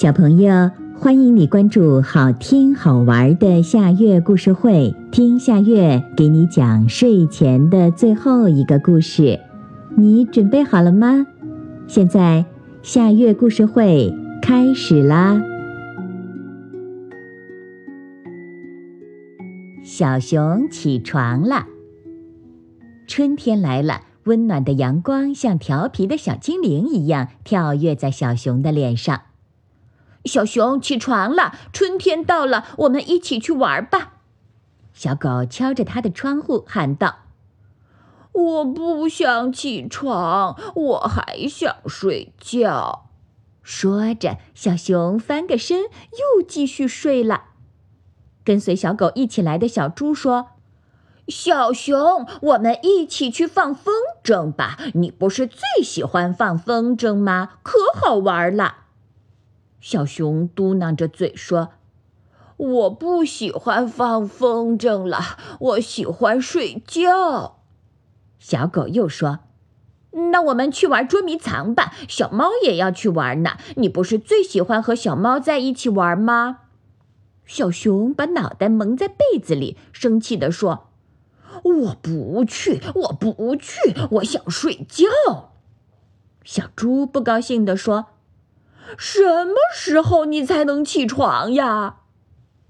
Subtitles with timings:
[0.00, 9.40] 小朋友，欢迎你关注好听好玩的夏月故事会，听夏月给你讲睡前的最后一个故事。
[9.96, 11.26] 你准备好了吗？
[11.88, 12.44] 现在
[12.80, 15.42] 夏月故事会开始啦！
[19.82, 21.66] 小熊起床了，
[23.08, 29.22] 春天来了，温暖的阳光像调皮的小精灵一样跳跃在小熊的脸上。
[30.24, 34.14] 小熊起床了，春天到了，我们一起去玩吧。
[34.92, 37.20] 小狗敲着它的窗户喊道
[38.32, 43.06] ：“我不想起床，我还想睡觉。”
[43.62, 47.44] 说着，小熊翻个身，又继续睡了。
[48.42, 50.48] 跟随小狗一起来的小猪说
[51.28, 54.78] ：“小熊，我们一起去放风筝吧！
[54.94, 57.50] 你不是最喜欢放风筝吗？
[57.62, 58.86] 可好玩了。”
[59.80, 61.70] 小熊嘟囔着嘴说
[62.56, 67.60] ：“我不喜欢放风筝了，我喜欢睡觉。”
[68.40, 69.38] 小狗又说
[70.32, 73.56] ：“那我们去玩捉迷藏吧，小猫也要去玩呢。
[73.76, 76.60] 你不是最喜欢和小猫在一起玩吗？”
[77.46, 80.88] 小熊把脑袋蒙在被子里，生气地说
[81.62, 85.52] ：“我不去，我不去，我想睡觉。”
[86.44, 88.06] 小猪不高兴地说。
[88.96, 91.96] 什么时候你才能起床呀？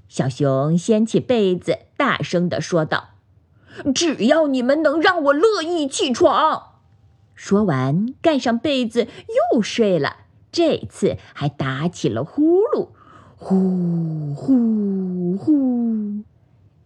[0.08, 3.10] 小熊掀起被子，大声地说道
[3.94, 6.80] ：“只要你们能让我乐意起床。”
[7.36, 9.06] 说完，盖上被子
[9.52, 10.16] 又睡了。
[10.50, 12.88] 这次还打起了呼噜，
[13.36, 16.24] 呼呼呼。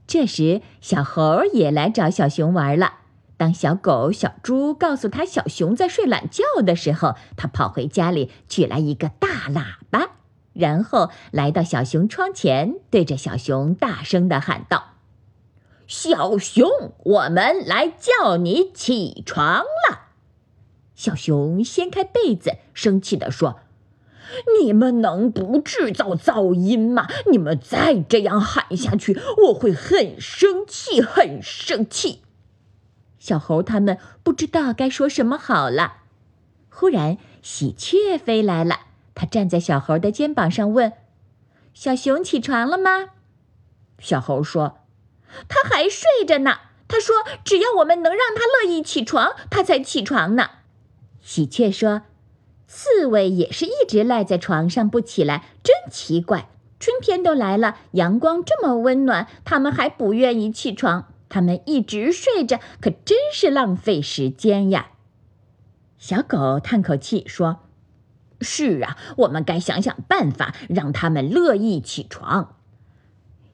[0.07, 2.95] 这时，小猴也来找小熊玩了。
[3.43, 10.11] 当小狗、小猪告诉他小熊在睡懒觉的时候，他跑回家里取来一个大喇叭，
[10.53, 14.93] 然后来到小熊窗前，对着小熊大声的喊道
[15.89, 16.71] ：“小熊，
[17.03, 20.03] 我们来叫你起床了。”
[20.95, 23.59] 小熊掀开被子，生气地说
[24.63, 27.09] ：“你们能不制造噪音吗？
[27.29, 32.23] 你们再这样喊下去，我会很生气，很生气。”
[33.23, 35.99] 小猴他们不知道该说什么好了。
[36.69, 38.81] 忽然，喜鹊飞来了，
[39.15, 40.95] 它站在小猴的肩膀上问
[41.73, 43.11] ：“小熊起床了吗？”
[44.03, 44.81] 小猴说
[45.47, 46.57] ：“他还睡着呢。
[46.89, 50.51] 他说，只要我们能让他乐意起床，他才起床呢。”
[51.23, 52.03] 喜鹊说
[52.67, 56.49] ：“刺猬也是一直赖在床上不起来，真奇怪。
[56.81, 64.91] 春天都来了，阳光这么温暖，他们还不愿意起床。”他们一直睡着，可真是浪费时间呀。
[65.97, 67.61] 小狗叹口气说
[68.43, 72.57] ：“是啊，我们该想想办法，让他们乐意起床。”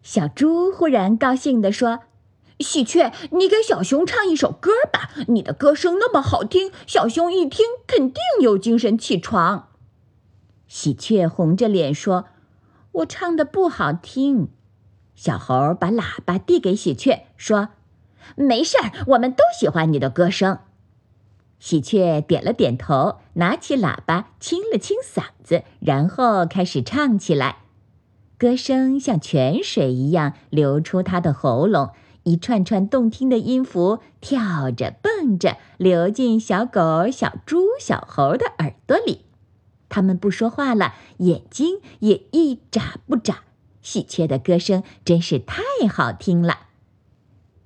[0.03, 2.01] 小猪忽然高兴地说
[2.59, 9.69] ：“喜鹊，你给小熊唱一首歌吧，你的歌声那么好听，小熊一听肯定有精神起床。”
[10.67, 12.25] 喜鹊红着脸说
[12.91, 14.49] ：“我唱的不好听。”
[15.19, 17.71] 小猴把喇叭递给喜鹊，说
[18.39, 20.61] ：“没事儿，我们都喜欢你的歌声。”
[21.59, 27.57] 喜鹊点了点头，拿起喇叭清了清嗓子，然后开始唱起来。
[28.39, 31.91] 歌声像泉水一样流出它的喉咙，
[32.23, 39.25] 一串串动听的音符跳着蹦着流进小狗、小猪、小猴的耳朵里。
[39.89, 43.43] 它们不说话了，眼睛也一眨不眨。
[43.83, 46.67] 喜鹊的歌声真是太好听了。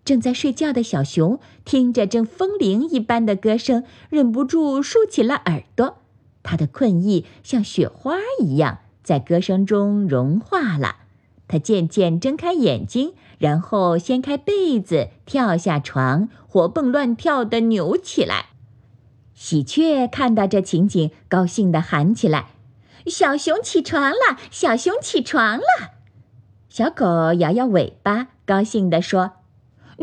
[0.05, 5.99] 正在睡觉的小熊听着这风铃一般的歌声，忍不住竖起了耳朵。
[6.43, 10.97] 它的困意像雪花一样在歌声中融化了。
[11.47, 18.47] 它渐渐睁开眼睛，然后掀开被子，跳下床，活蹦乱跳地扭起来。
[19.35, 22.51] 喜鹊看到这情景，高兴地喊起来
[23.07, 24.39] ：“小熊起床了！
[24.51, 25.65] 小熊起床了！”
[26.73, 29.33] 小狗摇摇尾巴，高兴地说：“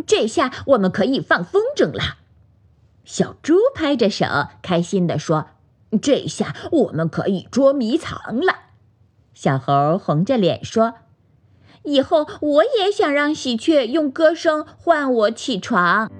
[0.06, 2.18] 这下我们可以放风筝了。”
[3.04, 4.28] 小猪拍着手，
[4.62, 5.48] 开心地说
[6.00, 8.54] ：“这下我们可以捉迷藏了。”
[9.34, 10.94] 小猴红着脸说
[11.82, 16.12] ：“以后我也想让喜鹊用歌声唤我起床。”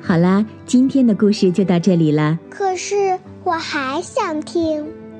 [0.00, 2.38] 好啦，今天的故事就到这里了。
[2.48, 5.01] 可是我还想听。